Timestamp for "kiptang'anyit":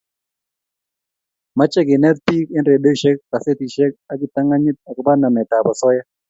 4.19-4.77